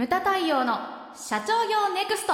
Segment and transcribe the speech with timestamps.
[0.00, 0.78] ムタ太陽の
[1.14, 2.32] 社長業ネクスト。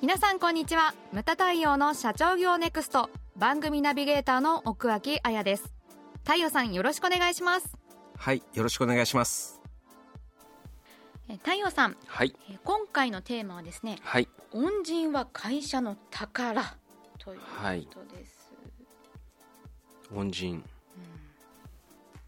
[0.00, 0.94] 皆さんこんにちは。
[1.12, 3.10] ムタ太陽の社長業ネクスト。
[3.36, 5.70] 番組ナビゲーターの奥脇彩です。
[6.24, 7.76] 太陽さんよろしくお願いします。
[8.16, 9.60] はいよろしくお願いします。
[11.28, 11.96] え太陽さん。
[12.06, 12.34] はい。
[12.50, 14.28] え今回のテーマはですねはい。
[14.52, 16.74] 恩人は会社の宝
[17.18, 18.50] というはいことです、
[20.10, 20.64] 恩人、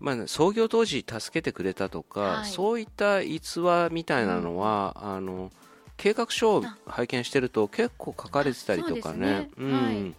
[0.04, 2.46] まあね、創業当時助けてくれたとか、はい。
[2.46, 5.50] そういった逸話みたいなのは、あの
[5.96, 9.00] 計画書を拝見してると結構書かれてたりとかね。
[9.02, 9.72] そうですね。
[9.72, 9.94] はい。
[9.94, 10.16] ん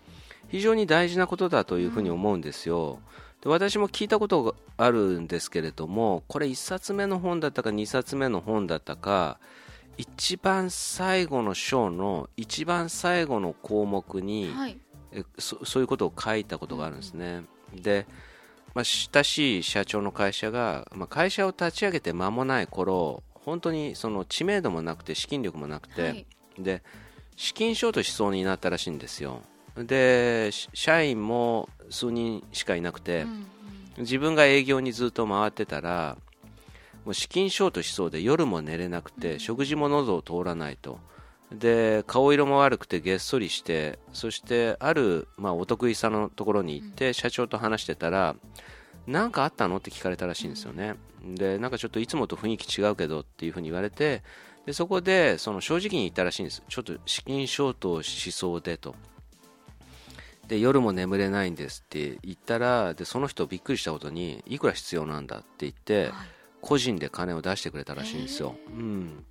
[0.50, 3.00] 非常に大事なことだというふうに思うんですよ、
[3.42, 9.40] で私も聞いたことがあるんですけれどもこれ1冊目の本だったか2冊目の本だったか
[9.98, 14.78] 一番最後の章の一番最後の項目に、はい。
[15.12, 18.06] えそそういうことを書いたことがあるんですね、で、
[18.76, 26.26] まあ、親しい社長の会社が、まあ、会社を立ち上げて間もない頃本当にその知名度もなくて資金力もなくて、はい。
[26.60, 26.84] で
[27.36, 29.42] 資金ショートしそうになったらしいんですよ。
[29.78, 33.48] でし社員も数人しかいなくて、うん
[33.98, 36.18] 自分が営業にずっと回ってたら
[37.06, 41.00] もう資金ショートしそうで夜も寝れなくて、食事も喉を通らないと
[41.52, 48.36] で顔色も悪くてげっそりしてそしてある、まあ、お得意さんのところに行って、社長と話してたら
[49.08, 49.78] 何かあったの？
[49.78, 54.24] って聞かれたらしいんですよね、でなんかちょっといつもと雰囲気違うけどっていうふうに言われて
[54.66, 56.64] でそこでその正直に言ったらしいんです。
[56.68, 58.96] ちょっと資金ショートをしそうでと。
[60.48, 66.12] で夜も眠れないんですって言ったらでその人びっくりしたことにいくら必要なんだって言って、はい。
[66.62, 69.24] 個人で金を出してくれたらしいんですよ、うん、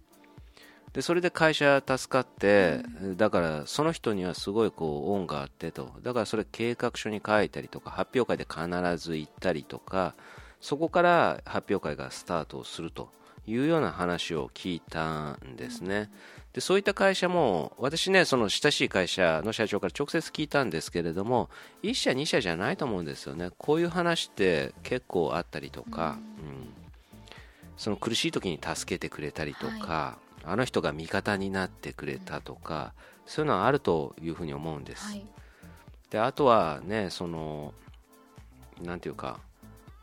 [0.94, 2.80] でそれで会社助かって、
[3.16, 5.90] だからその人にはすごいこう恩があってと。
[6.02, 10.14] だからそれ計画書に書いたりとか発表会で必ず行ったりとか
[10.60, 13.10] そこから発表会がスタートをすると
[13.46, 16.10] いうような話を聞いたんですね、
[16.54, 21.50] でそういった会社も私ねその親しい会社の社長から直接聞いたんですけれども
[21.82, 23.50] 1社2社じゃないと思うんですよね。
[23.58, 26.72] こういう話って結構あったりとか、うん。
[27.76, 30.16] その苦しい時に助けてくれたりとか、
[30.46, 32.92] あの人が味方になってくれたとか、
[33.26, 35.24] そういうのはあるというふうに思うんです、はい。
[36.10, 37.74] であとはねその
[38.82, 39.40] なんていうか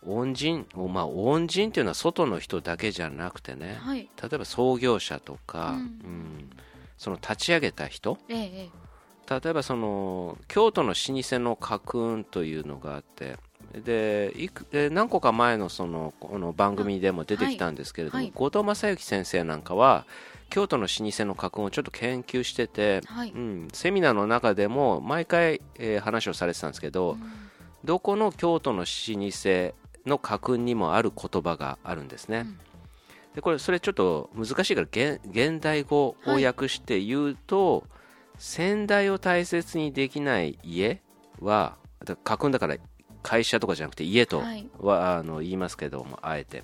[0.06, 4.10] 恩人まあ恩人っていうのは外の人だけじゃなくてね、はい。
[4.22, 5.78] 例えば創業者とか、うん。
[5.78, 6.50] うん
[7.02, 8.20] その立ち上げた人。
[8.30, 8.70] えええ
[9.28, 13.38] 例えばその京都の老舗の家訓というのがあって
[13.72, 18.26] でいくで何個か前のそのこの番組でも出てきたんですけれども、はい。
[18.26, 20.06] はい後藤正幸先生なんかは
[20.50, 23.32] 京都の老舗の家訓をちょっと研究してて、はい。
[23.32, 27.18] うん、セミナーの中でも毎回、えー話をされてたんですけど、
[27.84, 29.74] どこの京都の老舗
[30.06, 32.40] の家訓にもある言葉があるんですね。
[32.40, 32.60] うん。
[33.36, 37.86] でこれそれちょっと難しいから現現代語を訳して言うと、
[38.38, 41.02] 先代を大切にできない家
[41.40, 42.76] はだ家訓だから
[43.24, 44.44] 会社とかじゃなくて家と
[44.80, 46.64] はあの言いますけどもあえて。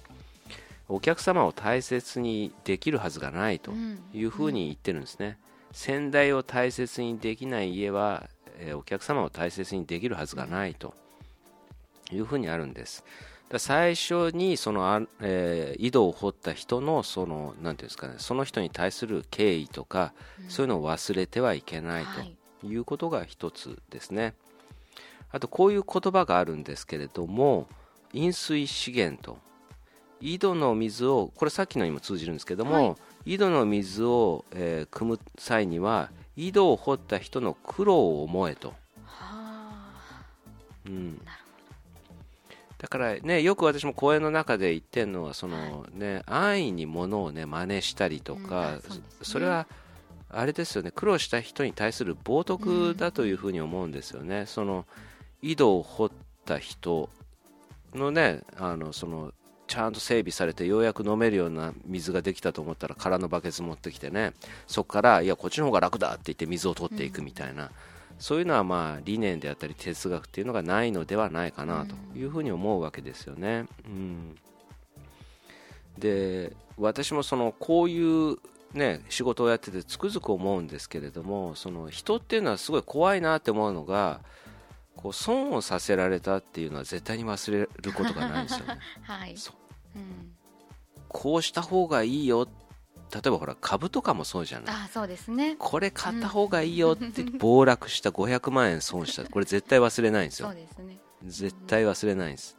[0.90, 4.00] お客様を大切にできるはずがないとうん。
[4.14, 5.38] いうふうに言ってるんですね、
[5.74, 8.30] 先代を大切にできない家は、
[8.60, 10.94] えーお客様を大切にできるはずがないと
[12.12, 13.04] いうふうにあるんです。
[13.58, 20.14] 最初にその、あえー井戸を掘った人のそのなんていうんですかねその人に対する敬意とか、
[20.48, 22.06] そういうのを忘れてはいけない
[22.62, 24.36] ということが一つですね、
[25.32, 27.68] あとこういう言葉があるんですけれども
[28.14, 29.38] 飲水資源と。
[30.20, 32.96] 井戸の水をこれさっきのにも通じるんですけども、は
[33.26, 33.36] い。
[33.36, 38.74] 井戸の水を、えー汲む際には井戸を掘った人の苦労を思えと、は
[39.16, 39.92] あ。
[40.88, 41.22] うん。
[42.80, 49.04] だからねよく私も講演の中で言ってるのはその、ね安易にものをね真似したりとうんか、うですね。
[49.22, 49.68] それは
[50.30, 50.90] あれですよね。
[50.90, 54.86] 苦労した人に対する冒涜だというふうに思うんですよね、その
[55.42, 56.12] 井戸を掘っ
[56.46, 57.10] た人
[57.94, 59.34] のねあのその
[59.68, 64.34] ちゃんと整備されてようやく飲めるような水ができたと思ったら空のバケツ持ってきてね
[64.66, 67.70] そこからいやこっちの方が楽だって言って水を取っていくみたいな、
[68.18, 73.66] そういうのはまあ理念であったり哲学っていうのがないのではないかなというふうに思うわけですよね。
[73.86, 74.38] うん、
[76.00, 78.38] で私もそのこういう
[78.74, 84.20] ね、仕事をやっててつくづく思うんですけれどもその人っていうのはすごい怖いなって思うのが
[84.98, 88.80] こう損をさせられたっていうのは絶対に忘れることがないんですよね。
[89.04, 89.38] はい。
[89.38, 89.54] そ
[89.96, 90.00] う。
[90.00, 90.36] うん。
[91.08, 92.48] こうした方がいいよ。
[93.14, 94.76] 例えばほら株とかもそうじゃない。
[94.76, 95.56] あそうですね。
[95.58, 99.24] これ買った方がいいよって暴落した500万円損した。
[99.24, 100.48] これ絶対忘れないんですよ。
[100.48, 100.98] そうですね。
[101.24, 102.58] 絶対忘れないんです。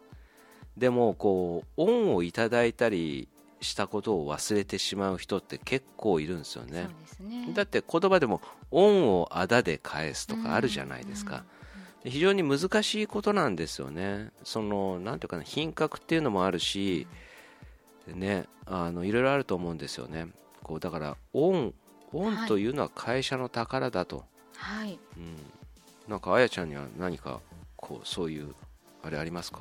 [0.77, 3.29] でもこう恩をいただいたり
[3.61, 6.85] したことを忘れてしまう人って結構いるんですよね。
[6.85, 7.53] そうですね。
[7.53, 8.41] だって言葉でも
[8.71, 11.58] 恩をあだで返すとかあるじゃないですか、で
[12.05, 14.31] 非常に難しいことなんですよね。
[14.45, 17.07] そのなんていうかな品格っていうのもあるし、
[18.07, 20.29] ねあのいろいろあると思うんですよね。
[20.63, 21.75] こうだから恩
[22.13, 24.25] 恩というのは会社の宝だと、
[24.57, 24.99] はい。
[25.17, 25.37] うん、
[26.09, 27.41] なんかあやちゃんには何か
[27.77, 28.55] こうそういう
[29.03, 29.61] あれありますか？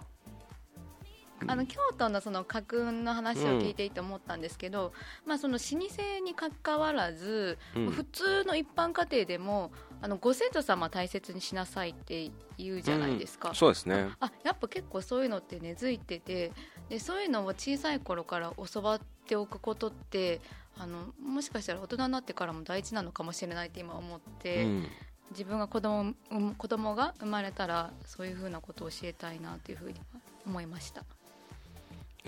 [1.46, 4.92] あの京都のその家訓の話を聞いていて思ったんですけど、
[5.26, 7.92] まあ、その老舗にかかわらず、うん。
[7.92, 13.56] 普通の一般家庭でもあのご先祖様大切にしなさいって言うじゃないですか、うん。
[13.56, 14.10] そうですね。
[14.20, 16.52] あやっぱ結構そういうのって根付いてて
[16.90, 20.42] でそういうのを小さい頃から教わっておくことって
[20.78, 24.88] あのもしかしたら大人になってからも大事なのかもしれないって今思って、うん。
[25.32, 30.00] 自分が子供うん子供が生まれたらそういうふうなことを教えたいなというふうに
[30.46, 31.04] 思いました。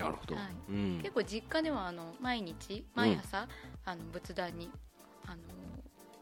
[0.00, 0.44] なるほど、はい。
[0.68, 0.98] うん。
[1.02, 3.46] 結構実家ではあの毎日毎朝、
[3.84, 4.70] あの仏壇に
[5.26, 5.36] あの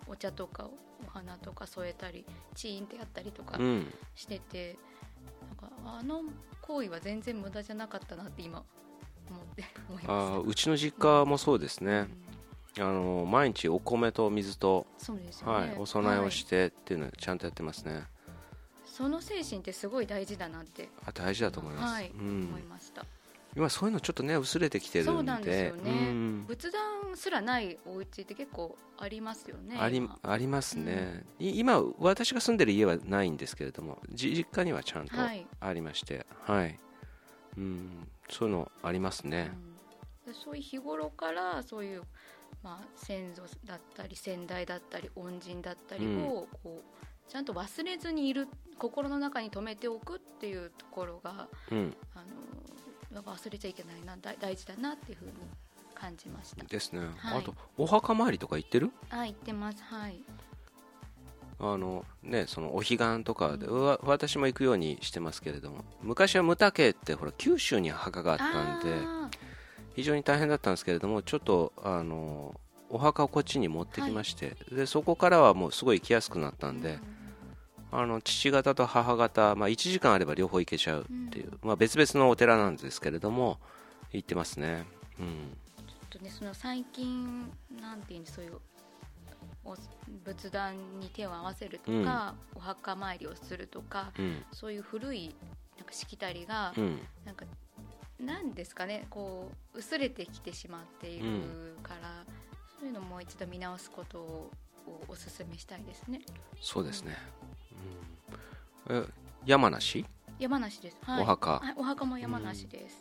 [0.07, 0.69] お茶とか
[1.07, 3.93] お花とか添えたりチーンってやったりとかうん。
[4.15, 4.77] してて、
[5.61, 6.23] なんかあの
[6.63, 8.63] 行為は全然無駄じゃなかったなって今
[9.31, 12.09] 思って思いあまーうちの実家もそうですす、ね、
[12.77, 12.83] うん。
[12.83, 16.51] あの毎日お米と水と、ね、はい、お供えをしはい。
[16.51, 18.05] てっていうのをちゃんとやってますね、
[18.87, 20.89] その精神ってすごい大事だなって。
[21.07, 22.11] あ大事だと思います、はい。
[22.11, 22.49] うん。
[22.49, 22.78] 思いま
[23.57, 25.13] 今そういうのちょっとね薄れてきてるんで。
[25.13, 26.45] そうなんですよね、うん。
[26.47, 30.19] 仏壇すらないお家って結構ありますよねあり今。
[30.23, 35.47] ありますね、い今私が住んでる家はないんですけれどもじ実家にはちゃんとはい。
[35.61, 36.79] ありましてはい、
[37.57, 39.51] うん、そういうのありますね、
[40.27, 42.03] うん、そういう日頃からそういう、
[42.63, 48.49] まあ、先祖だったり先代だったり恩人だったりをこうちゃんと忘れずにいる
[48.79, 51.97] 心の中に留めておくっていうところがうん。
[52.15, 52.25] あの
[53.15, 55.33] 忘れちゃいけないな大大事だなっていうふうに
[55.95, 56.65] 感じました。
[56.65, 57.39] ですね、はい。
[57.39, 58.91] あとお墓参りとか行ってる？
[59.11, 59.83] あ言ってます。
[59.83, 60.21] はい。
[61.61, 69.29] あのね、そのお彼岸とかで、うわ私も行くようにしてますけれども昔は牟田家ってほら九州に墓があったんであ
[69.97, 72.55] 非常に大変だったんですけれどもちょっとあの
[72.91, 77.01] お墓をこっちに持ってきまして、でそこからはもうすごい行きやすくなったーんで、
[77.91, 83.59] あの父方と母方、まあ、1時間あれば両方行けちゃうっていう、まあ、別々のお寺なんですけれども
[84.13, 84.85] 行ってますね、
[85.19, 85.27] うん、
[85.77, 87.51] ちょっとねその最近
[87.81, 88.53] なんていうそういう
[89.65, 89.77] お
[90.25, 94.43] 仏壇に手を合わせるとか、お墓参りをするとかうん。
[94.53, 95.35] そういう古い
[95.77, 96.99] なんかしきたりが、うん。
[97.27, 97.45] なんか
[98.19, 102.25] なんですかねこう薄れてきてしまっているから、
[102.79, 104.51] そういうのをもう一度見直すことを
[105.07, 106.23] お勧めしたいですね。
[106.61, 107.17] そうですね、
[109.45, 110.05] 山梨？
[110.39, 111.51] 山梨です、はい、お墓。
[111.59, 112.99] はいお墓も山梨です、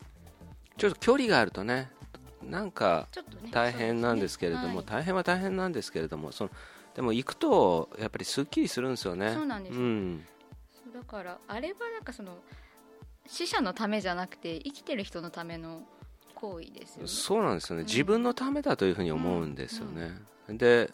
[0.77, 1.89] ちょっと距離があるとね
[2.43, 3.07] なんか
[3.51, 4.91] 大変なんですけれども、そうですね。
[4.91, 6.49] 大変は大変なんですけれどもその
[6.95, 9.33] でも行くとやっぱりすっきりするんですよね。
[9.33, 12.37] そうなんですうだからあれはなんかその
[13.27, 15.81] 死者のためじゃなくて生きてる人のための
[16.33, 17.07] 行為ですよね。
[17.07, 17.87] そうなんですよね、うん。
[17.87, 20.11] 自分のためだというふうに思うんですよね、
[20.47, 20.91] で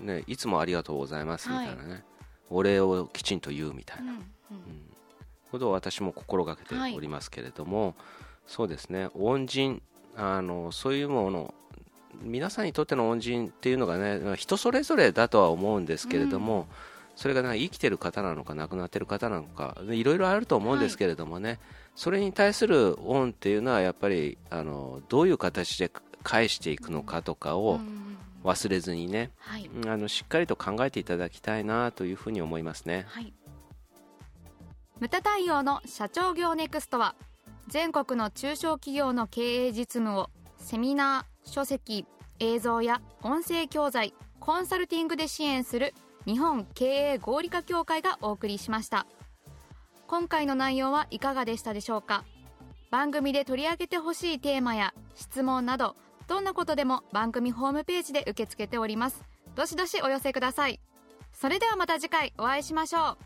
[0.00, 2.04] ねいつもありがとうございますみたいなね、
[2.50, 4.22] お礼をきちんと言うみたいな、うんうん。
[5.50, 7.94] ことを私も心がけておりますけれども、
[8.46, 9.08] そうですね。
[9.14, 9.82] 恩人
[10.16, 11.54] あのそういうもの
[12.22, 16.66] 皆さんにとっての恩人っていうのがね人それぞれだとは思うんですけれども、
[17.14, 21.58] それが、ね、生きてる方なのか亡くなってる方なのかいろいろあると思うんですけれどもね、
[21.94, 25.90] それに対する恩っていうのはやっぱりあのどういう形で
[26.22, 29.68] 返していくのかとかをうんうん忘れずにね、はい。
[29.86, 33.04] あのしっかりと考えていただきたいなというふうに思いますね。
[33.08, 33.34] はい。
[35.00, 37.16] ムタ太陽の社長業ネクストは
[37.68, 42.06] 全国の中小企業の経営実務をセミナー書籍
[42.38, 45.92] 映像や音声教材コンサルティングで支援する
[46.24, 49.06] 日本経営合理化協会がお送りしました。
[50.06, 52.24] 今回の内容はいかがでしたでしょうか？
[52.90, 59.22] 番組で取り上げてほしいテーマや質問などどんなことでも番組ホームページで受け付けております。
[59.54, 60.80] どしどしお寄せください。
[61.32, 63.25] それではまた次回お会いしましょう。